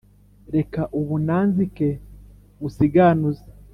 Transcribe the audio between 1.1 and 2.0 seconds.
nanzike